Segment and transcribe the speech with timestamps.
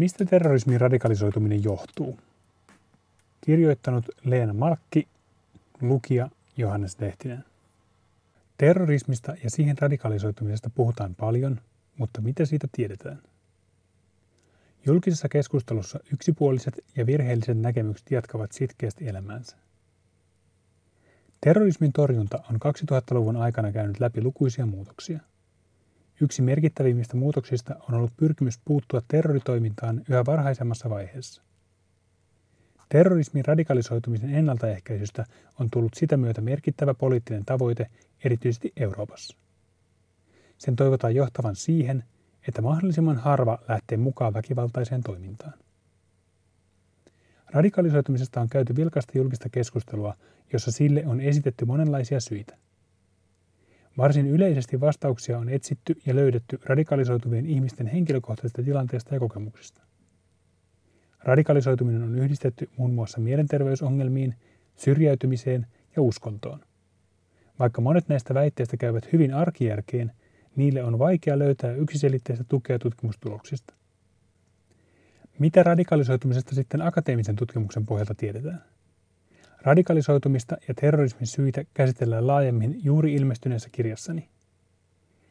[0.00, 2.18] Mistä terrorismin radikalisoituminen johtuu?
[3.40, 5.08] Kirjoittanut Leena Malkki,
[5.80, 7.44] lukija Johannes Lehtinen.
[8.58, 11.60] Terrorismista ja siihen radikalisoitumisesta puhutaan paljon,
[11.98, 13.22] mutta mitä siitä tiedetään?
[14.86, 19.56] Julkisessa keskustelussa yksipuoliset ja virheelliset näkemykset jatkavat sitkeästi elämäänsä.
[21.40, 25.20] Terrorismin torjunta on 2000-luvun aikana käynyt läpi lukuisia muutoksia.
[26.20, 31.42] Yksi merkittävimmistä muutoksista on ollut pyrkimys puuttua terroritoimintaan yhä varhaisemmassa vaiheessa.
[32.88, 35.24] Terrorismin radikalisoitumisen ennaltaehkäisystä
[35.60, 37.86] on tullut sitä myötä merkittävä poliittinen tavoite
[38.24, 39.36] erityisesti Euroopassa.
[40.58, 42.04] Sen toivotaan johtavan siihen,
[42.48, 45.54] että mahdollisimman harva lähtee mukaan väkivaltaiseen toimintaan.
[47.46, 50.16] Radikalisoitumisesta on käyty vilkasta julkista keskustelua,
[50.52, 52.56] jossa sille on esitetty monenlaisia syitä.
[54.00, 59.82] Varsin yleisesti vastauksia on etsitty ja löydetty radikalisoituvien ihmisten henkilökohtaisista tilanteista ja kokemuksista.
[61.24, 64.34] Radikalisoituminen on yhdistetty muun muassa mielenterveysongelmiin,
[64.76, 65.66] syrjäytymiseen
[65.96, 66.60] ja uskontoon.
[67.58, 70.12] Vaikka monet näistä väitteistä käyvät hyvin arkijärkeen,
[70.56, 73.74] niille on vaikea löytää yksiselitteistä tukea tutkimustuloksista.
[75.38, 78.64] Mitä radikalisoitumisesta sitten akateemisen tutkimuksen pohjalta tiedetään?
[79.62, 84.28] Radikalisoitumista ja terrorismin syitä käsitellään laajemmin juuri ilmestyneessä kirjassani.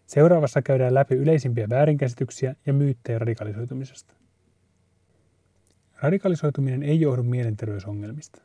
[0.07, 4.13] Seuraavassa käydään läpi yleisimpiä väärinkäsityksiä ja myyttejä radikalisoitumisesta.
[6.01, 8.41] Radikalisoituminen ei johdu mielenterveysongelmista.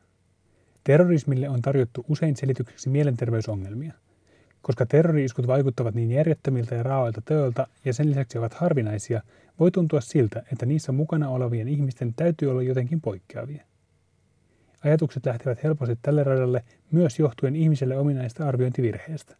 [0.84, 3.92] Terrorismille on tarjottu usein selitykseksi mielenterveysongelmia.
[4.62, 9.22] Koska terroriiskut vaikuttavat niin järjettömiltä ja raaoilta teoilta ja sen lisäksi ovat harvinaisia,
[9.60, 13.64] voi tuntua siltä, että niissä mukana olevien ihmisten täytyy olla jotenkin poikkeavia.
[14.84, 19.36] Ajatukset lähtevät helposti tälle radalle myös johtuen ihmiselle ominaista arviointivirheestä.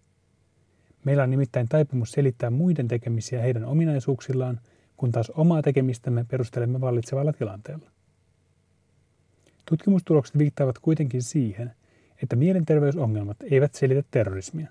[1.05, 4.61] Meillä on nimittäin taipumus selittää muiden tekemisiä heidän ominaisuuksillaan,
[4.97, 7.91] kun taas omaa tekemistämme perustelemme vallitsevalla tilanteella.
[9.69, 11.73] Tutkimustulokset viittaavat kuitenkin siihen,
[12.23, 14.69] että mielenterveysongelmat eivät selitä terrorismia.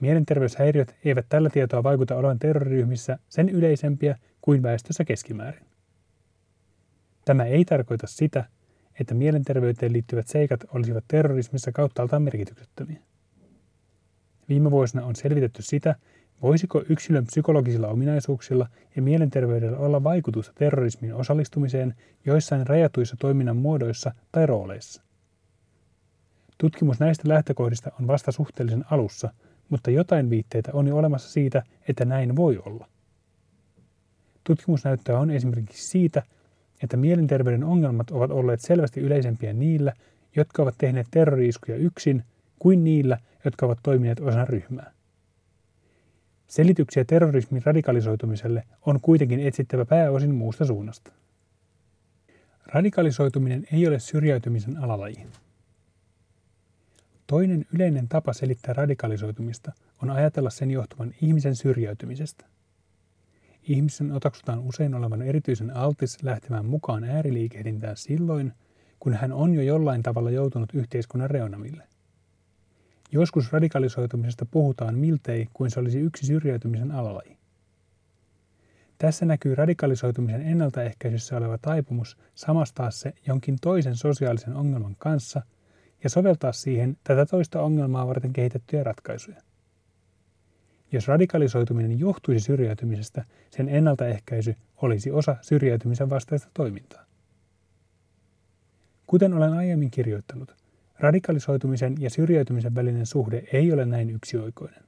[0.00, 5.66] Mielenterveyshäiriöt eivät tällä tietoa vaikuta olevan terroriryhmissä sen yleisempiä kuin väestössä keskimäärin.
[7.24, 8.44] Tämä ei tarkoita sitä,
[9.02, 12.98] että mielenterveyteen liittyvät seikat olisivat terrorismissa kauttaaltaan merkityksettömiä.
[14.48, 15.94] Viime vuosina on selvitetty sitä,
[16.42, 24.46] voisiko yksilön psykologisilla ominaisuuksilla ja mielenterveydellä olla vaikutusta terrorismin osallistumiseen joissain rajatuissa toiminnan muodoissa tai
[24.46, 25.02] rooleissa.
[26.58, 29.32] Tutkimus näistä lähtökohdista on vasta suhteellisen alussa,
[29.68, 32.88] mutta jotain viitteitä on jo olemassa siitä, että näin voi olla.
[34.44, 36.22] Tutkimusnäyttöä on esimerkiksi siitä,
[36.82, 39.92] että mielenterveyden ongelmat ovat olleet selvästi yleisempiä niillä,
[40.36, 42.24] jotka ovat tehneet terroriiskuja yksin,
[42.58, 44.92] kuin niillä, jotka ovat toimineet osana ryhmää.
[46.46, 51.12] Selityksiä terrorismin radikalisoitumiselle on kuitenkin etsittävä pääosin muusta suunnasta.
[52.66, 55.26] Radikalisoituminen ei ole syrjäytymisen alalaji.
[57.26, 59.72] Toinen yleinen tapa selittää radikalisoitumista
[60.02, 62.46] on ajatella sen johtuvan ihmisen syrjäytymisestä.
[63.62, 68.52] Ihmisen otaksutaan usein olevan erityisen altis lähtemään mukaan ääriliikehdintään silloin,
[69.00, 71.84] kun hän on jo jollain tavalla joutunut yhteiskunnan reunamille.
[73.12, 77.36] Joskus radikalisoitumisesta puhutaan miltei kuin se olisi yksi syrjäytymisen alalaji.
[78.98, 85.42] Tässä näkyy radikalisoitumisen ennaltaehkäisyssä oleva taipumus samastaa se jonkin toisen sosiaalisen ongelman kanssa
[86.04, 89.42] ja soveltaa siihen tätä toista ongelmaa varten kehitettyjä ratkaisuja.
[90.92, 97.04] Jos radikalisoituminen johtuisi syrjäytymisestä, sen ennaltaehkäisy olisi osa syrjäytymisen vastaista toimintaa.
[99.06, 100.56] Kuten olen aiemmin kirjoittanut,
[100.98, 104.82] radikalisoitumisen ja syrjäytymisen välinen suhde ei ole näin yksioikoinen.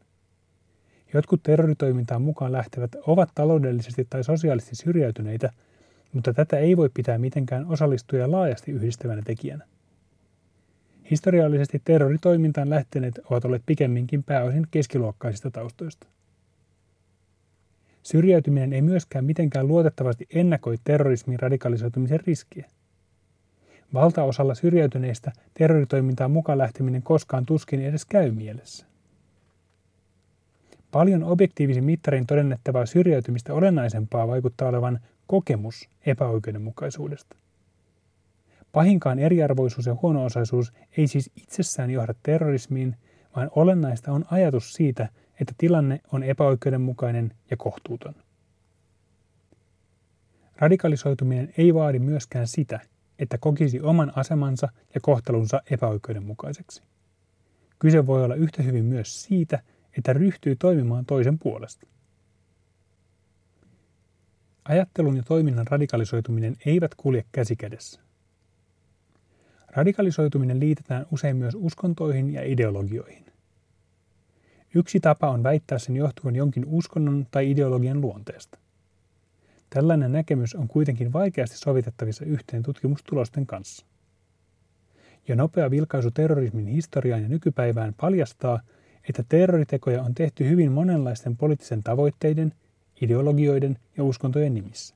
[1.15, 5.51] Jotkut terroritoimintaan mukaan lähtevät ovat taloudellisesti tai sosiaalisesti syrjäytyneitä,
[6.13, 9.67] mutta tätä ei voi pitää mitenkään osallistuja laajasti yhdistävänä tekijänä.
[11.11, 16.07] Historiallisesti terroritoimintaan lähteneet ovat olleet pikemminkin pääosin keskiluokkaisista taustoista.
[18.03, 22.69] Syrjäytyminen ei myöskään mitenkään luotettavasti ennakoi terrorismin radikalisoitumisen riskiä.
[23.95, 28.87] Valtaosalla syrjäytyneistä terroritoimintaan mukaan lähteminen koskaan tuskin edes käy mielessä.
[30.91, 37.37] Paljon objektiivisin mittarin todennettavaa syrjäytymistä olennaisempaa vaikuttaa olevan kokemus epäoikeudenmukaisuudesta.
[38.75, 42.97] Pahinkaan eriarvoisuus ja huono-osaisuus ei siis itsessään johda terrorismiin,
[43.37, 45.09] vaan olennaista on ajatus siitä,
[45.41, 48.15] että tilanne on epäoikeudenmukainen ja kohtuuton.
[50.57, 52.81] Radikalisoituminen ei vaadi myöskään sitä,
[53.19, 56.83] että kokisi oman asemansa ja kohtelunsa epäoikeudenmukaiseksi.
[57.79, 59.63] Kyse voi olla yhtä hyvin myös siitä,
[59.99, 61.87] että ryhtyy toimimaan toisen puolesta.
[64.65, 68.04] Ajattelun ja toiminnan radikalisoituminen eivät kulje käsikädessä.
[69.75, 73.25] Radikalisoituminen liitetään usein myös uskontoihin ja ideologioihin.
[74.75, 78.59] Yksi tapa on väittää sen johtuvan jonkin uskonnon tai ideologian luonteesta.
[79.71, 83.87] Tällainen näkemys on kuitenkin vaikeasti sovitettavissa yhteen tutkimustulosten kanssa.
[85.29, 88.61] Jo nopea vilkaisu terrorismin historiaan ja nykypäivään paljastaa,
[89.09, 92.53] että terroritekoja on tehty hyvin monenlaisten poliittisen tavoitteiden,
[93.01, 94.95] ideologioiden ja uskontojen nimissä.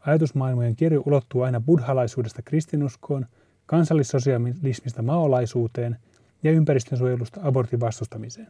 [0.00, 3.26] Ajatusmaailmojen kirjo ulottuu aina buddhalaisuudesta kristinuskoon,
[3.68, 5.96] kansallissosialismista maolaisuuteen
[6.42, 8.48] ja ympäristönsuojelusta abortin vastustamiseen.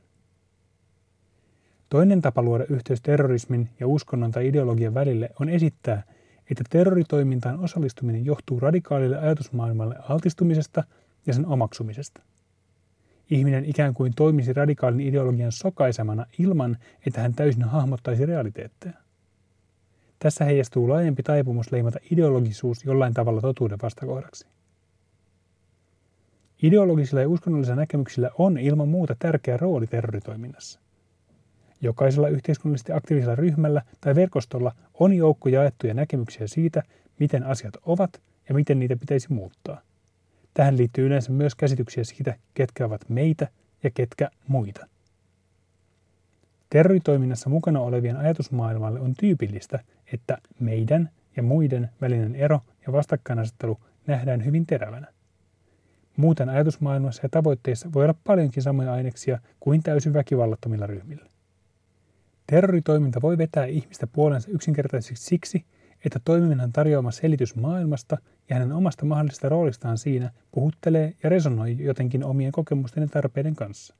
[1.88, 6.02] Toinen tapa luoda yhteys terrorismin ja uskonnon tai ideologian välille on esittää,
[6.50, 10.84] että terroritoimintaan osallistuminen johtuu radikaalille ajatusmaailmalle altistumisesta
[11.26, 12.22] ja sen omaksumisesta.
[13.30, 16.76] Ihminen ikään kuin toimisi radikaalin ideologian sokaisemana ilman,
[17.06, 18.94] että hän täysin hahmottaisi realiteetteja.
[20.18, 24.46] Tässä heijastuu laajempi taipumus leimata ideologisuus jollain tavalla totuuden vastakohdaksi.
[26.62, 30.81] Ideologisilla ja uskonnollisilla näkemyksillä on ilman muuta tärkeä rooli terroritoiminnassa.
[31.81, 36.82] Jokaisella yhteiskunnallisesti aktiivisella ryhmällä tai verkostolla on joukko jaettuja näkemyksiä siitä,
[37.19, 39.81] miten asiat ovat ja miten niitä pitäisi muuttaa.
[40.55, 43.49] Tähän liittyy yleensä myös käsityksiä siitä, ketkä ovat meitä
[43.82, 44.87] ja ketkä muita.
[46.70, 49.78] Terroritoiminnassa mukana olevien ajatusmaailmalle on tyypillistä,
[50.12, 55.06] että meidän ja muiden välinen ero ja vastakkainasettelu nähdään hyvin terävänä.
[56.18, 61.26] Muuten ajatusmaailmassa ja tavoitteissa voi olla paljonkin samoja aineksia kuin täysin väkivallattomilla ryhmillä.
[62.46, 65.64] Terroritoiminta voi vetää ihmistä puolensa yksinkertaisesti siksi,
[66.04, 68.18] että toiminnan tarjoama selitys maailmasta
[68.48, 73.94] ja hänen omasta mahdollisesta roolistaan siinä puhuttelee ja resonoi jotenkin omien kokemusten ja tarpeiden kanssa.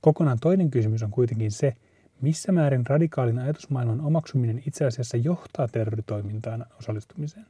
[0.00, 1.74] Kokonaan toinen kysymys on kuitenkin se,
[2.20, 7.46] missä määrin radikaalin ajatusmaailman omaksuminen itse asiassa johtaa terroritoimintaan osallistumiseen.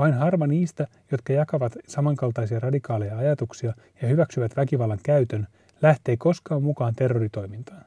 [0.00, 5.46] Vain harva niistä, jotka jakavat samankaltaisia radikaaleja ajatuksia ja hyväksyvät väkivallan käytön,
[5.82, 7.84] lähtee koskaan mukaan terroritoimintaan.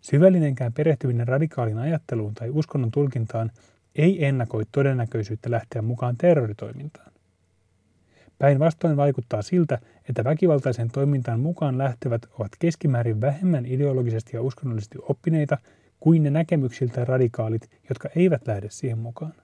[0.00, 3.50] Syvällinenkään perehtyminen radikaalin ajatteluun tai uskonnon tulkintaan
[3.94, 7.12] ei ennakoi todennäköisyyttä lähteä mukaan terroritoimintaan.
[8.38, 9.78] Päinvastoin vaikuttaa siltä,
[10.08, 15.58] että väkivaltaisen toimintaan mukaan lähtevät ovat keskimäärin vähemmän ideologisesti ja uskonnollisesti oppineita
[16.00, 19.43] kuin ne näkemyksiltä radikaalit, jotka eivät lähde siihen mukaan.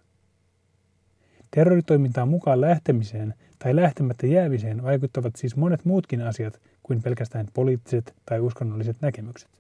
[1.50, 8.41] Terroritoimintaan mukaan lähtemiseen tai lähtemättä jäämiseen vaikuttavat siis monet muutkin asiat kuin pelkästään poliittiset tai
[8.41, 9.50] uskonnolliset näkemykset.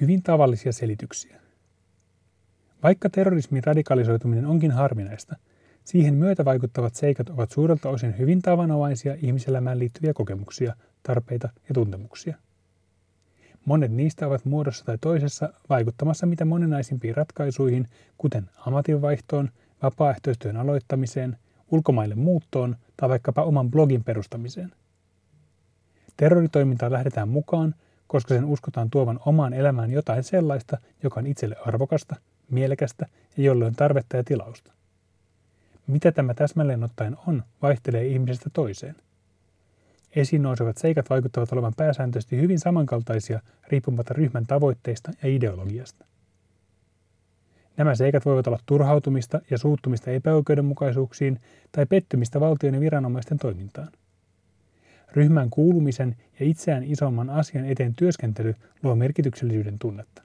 [0.00, 1.40] Hyvin tavallisia selityksiä.
[2.82, 5.36] Vaikka terrorismin radikalisoituminen onkin harvinaista,
[5.84, 12.36] siihen myötä vaikuttavat seikat ovat suurelta osin hyvin tavanomaisia ihmiselämään liittyviä kokemuksia, tarpeita ja tuntemuksia.
[13.64, 19.50] Monet niistä ovat muodossa tai toisessa vaikuttamassa mitä monenaisimpiin ratkaisuihin, kuten ammatinvaihtoon,
[19.82, 21.36] vapaaehtoistyön aloittamiseen,
[21.70, 24.72] ulkomaille muuttoon tai vaikkapa oman blogin perustamiseen.
[26.16, 27.74] Terroritoimintaan lähdetään mukaan,
[28.06, 32.16] koska sen uskotaan tuovan omaan elämään jotain sellaista, joka on itselle arvokasta,
[32.50, 33.06] mielekästä
[33.36, 34.72] ja jolle on tarvetta ja tilausta.
[35.86, 38.96] Mitä tämä täsmälleen ottaen on, vaihtelee ihmisestä toiseen.
[40.16, 46.04] Esiin nousevat seikat vaikuttavat olevan pääsääntöisesti hyvin samankaltaisia riippumatta ryhmän tavoitteista ja ideologiasta.
[47.76, 51.40] Nämä seikat voivat olla turhautumista ja suuttumista epäoikeudenmukaisuuksiin
[51.72, 53.88] tai pettymistä valtion ja viranomaisten toimintaan.
[55.12, 60.22] Ryhmän kuulumisen ja itseään isomman asian eteen työskentely luo merkityksellisyyden tunnetta.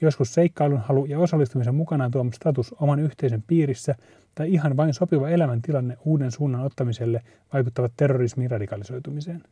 [0.00, 3.94] Joskus seikkailun halu ja osallistumisen mukanaan tuoma status oman yhteisön piirissä
[4.34, 7.22] tai ihan vain sopiva elämäntilanne uuden suunnan ottamiselle
[7.52, 9.42] vaikuttavat terrorismin radikalisoitumiseen.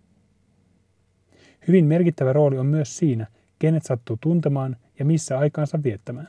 [1.69, 3.27] Hyvin merkittävä rooli on myös siinä,
[3.59, 6.29] kenet sattuu tuntemaan ja missä aikaansa viettämään.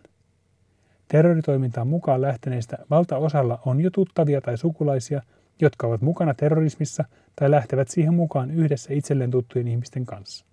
[1.11, 5.21] Terroritoimintaan mukaan lähteneistä valtaosalla on jo tuttavia tai sukulaisia,
[5.61, 10.45] jotka ovat mukana terrorismissa tai lähtevät siihen mukaan yhdessä itselleen tuttujen ihmisten kanssa.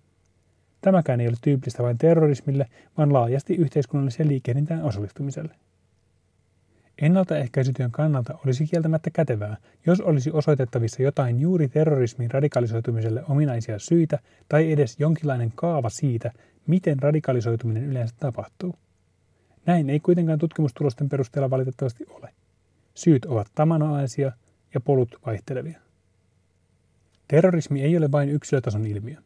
[0.81, 2.65] Tämäkään ei ole tyypillistä vain terrorismille,
[2.97, 5.55] vaan laajasti yhteiskunnalliseen liikehdintään osallistumiselle.
[7.01, 14.71] Ennaltaehkäisytyön kannalta olisi kieltämättä kätevää, jos olisi osoitettavissa jotain juuri terrorismin radikalisoitumiselle ominaisia syitä tai
[14.71, 16.31] edes jonkinlainen kaava siitä,
[16.67, 18.75] miten radikalisoituminen yleensä tapahtuu.
[19.69, 22.33] Näin ei kuitenkaan tutkimustulosten perusteella valitettavasti ole.
[22.95, 24.31] Syyt ovat tamanoaisia
[24.73, 25.79] ja polut vaihtelevia.
[27.27, 29.17] Terrorismi ei ole vain yksilötason ilmiö.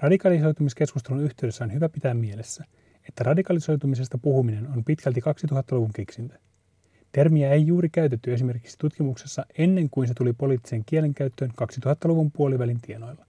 [0.00, 2.64] Radikalisoitumiskeskustelun yhteydessä on hyvä pitää mielessä,
[3.08, 6.38] että radikalisoitumisesta puhuminen on pitkälti 2000-luvun keksintö.
[7.12, 13.26] Termiä ei juuri käytetty esimerkiksi tutkimuksessa ennen kuin se tuli poliittisen kielenkäyttöön 2000-luvun puolivälin tienoilla.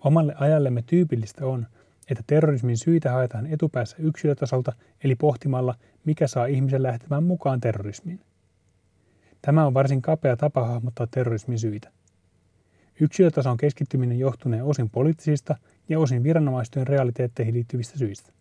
[0.00, 1.66] Omalle ajallemme tyypillistä on,
[2.10, 4.72] että terrorismin syitä haetaan etupäässä yksilötasolta,
[5.04, 5.74] eli pohtimalla,
[6.04, 8.20] mikä saa ihmisen lähtemään mukaan terrorismiin.
[9.42, 11.90] Tämä on varsin kapea tapa hahmottaa terrorismin syitä.
[13.00, 15.56] Yksilötason keskittyminen johtunee osin poliittisista
[15.88, 18.32] ja osin viranomaistyön realiteetteihin liittyvistä syistä.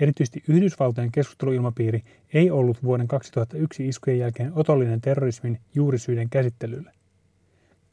[0.00, 2.02] Erityisesti Yhdysvaltojen keskusteluilmapiiri
[2.34, 6.92] ei ollut vuoden 2001 iskujen jälkeen otollinen terrorismin juurisyiden käsittelylle.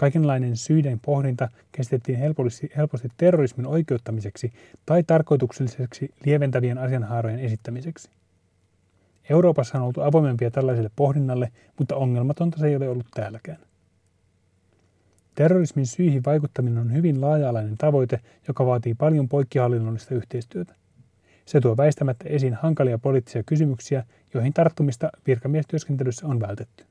[0.01, 4.53] Kaikenlainen syiden pohdinta käsitettiin helposti, helposti terrorismin oikeuttamiseksi
[4.85, 8.09] tai tarkoitukselliseksi lieventävien asianhaarojen esittämiseksi.
[9.29, 13.57] Euroopassa on oltu avoimempia tällaiselle pohdinnalle, mutta ongelmatonta se ei ole ollut täälläkään.
[15.35, 20.75] Terrorismin syihin vaikuttaminen on hyvin laaja-alainen tavoite, joka vaatii paljon poikkihallinnollista yhteistyötä.
[21.45, 24.03] Se tuo väistämättä esiin hankalia poliittisia kysymyksiä,
[24.33, 26.90] joihin tarttumista virkamiestyöskentelyssä on vältetty.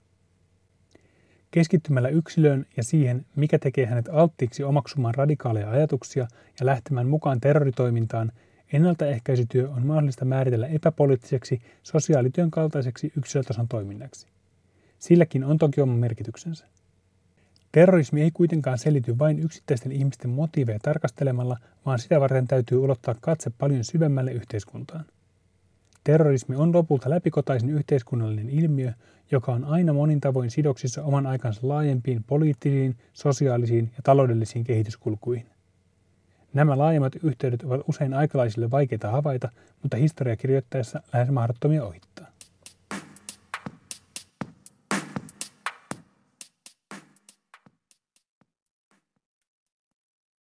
[1.50, 6.26] Keskittymällä yksilöön ja siihen, mikä tekee hänet alttiiksi omaksumaan radikaaleja ajatuksia
[6.61, 8.33] ja lähtemään mukaan terroritoimintaan,
[8.73, 14.26] ennaltaehkäisytyö on mahdollista määritellä epäpoliittiseksi sosiaalityön kaltaiseksi yksilötason toiminnaksi.
[14.99, 16.66] Silläkin on toki oma merkityksensä.
[17.73, 23.50] Terrorismi ei kuitenkaan selity vain yksittäisten ihmisten motiiveja tarkastelemalla, vaan sitä varten täytyy ulottaa katse
[23.50, 25.04] paljon syvemmälle yhteiskuntaan.
[26.04, 28.92] Terrorismi on lopulta läpikotaisin yhteiskunnallinen ilmiö,
[29.30, 35.47] joka on aina monin tavoin sidoksissa oman aikansa laajempiin poliittisiin, sosiaalisiin ja taloudellisiin kehityskulkuihin.
[36.52, 39.49] Nämä laajemmat yhteydet ovat usein aikalaisille vaikeita havaita,
[39.83, 42.29] mutta historia kirjoittaessa lähes mahdottomia ohittaa.